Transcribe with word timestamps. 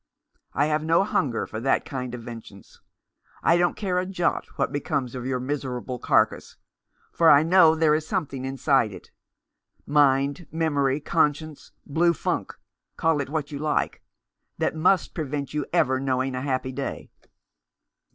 I 0.55 0.65
have 0.65 0.83
no 0.83 1.03
hunger 1.03 1.45
for 1.45 1.59
that 1.59 1.85
kind 1.85 2.15
of 2.15 2.23
venge 2.23 2.49
ance. 2.49 2.79
I 3.43 3.55
don't 3.55 3.77
care 3.77 3.99
a 3.99 4.05
jot 4.07 4.47
what 4.55 4.71
becomes 4.71 5.13
of 5.13 5.27
your 5.27 5.39
miserable 5.39 5.99
carcase, 5.99 6.57
for 7.11 7.29
I 7.29 7.43
know 7.43 7.75
there 7.75 7.93
is 7.93 8.07
something 8.07 8.43
inside 8.43 8.91
it— 8.93 9.11
mind, 9.85 10.47
memory, 10.51 11.01
conscience, 11.01 11.71
blue 11.85 12.13
funk— 12.15 12.57
call 12.97 13.21
it 13.21 13.29
what 13.29 13.51
you 13.51 13.59
like— 13.59 14.01
that 14.57 14.75
must 14.75 15.13
prevent 15.13 15.53
your 15.53 15.67
ever 15.71 15.99
knowing 15.99 16.33
a 16.33 16.41
happy 16.41 16.71
day. 16.71 17.11